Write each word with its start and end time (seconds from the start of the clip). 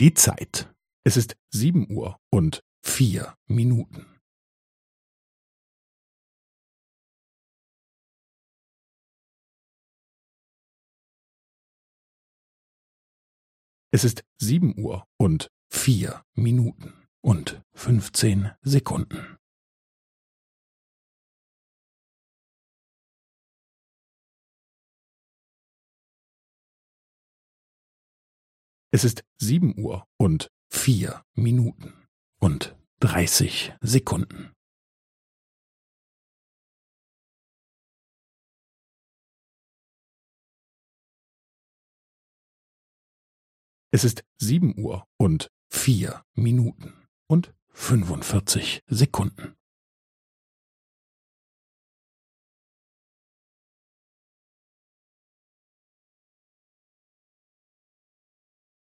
Die 0.00 0.14
Zeit. 0.14 0.72
Es 1.04 1.16
ist 1.16 1.36
sieben 1.52 1.90
Uhr 1.90 2.20
und 2.30 2.62
vier 2.84 3.34
Minuten. 3.48 4.06
Es 13.90 14.04
ist 14.04 14.22
sieben 14.40 14.78
Uhr 14.78 15.04
und 15.16 15.50
vier 15.68 16.22
Minuten 16.36 17.08
und 17.20 17.60
fünfzehn 17.74 18.52
Sekunden. 18.62 19.37
Es 28.90 29.04
ist 29.04 29.22
sieben 29.36 29.78
Uhr 29.78 30.06
und 30.16 30.48
vier 30.70 31.22
Minuten 31.34 31.92
und 32.40 32.74
dreißig 33.00 33.74
Sekunden. 33.82 34.54
Es 43.90 44.04
ist 44.04 44.24
sieben 44.38 44.78
Uhr 44.78 45.06
und 45.18 45.50
vier 45.70 46.24
Minuten 46.34 47.06
und 47.26 47.54
fünfundvierzig 47.68 48.82
Sekunden. 48.86 49.57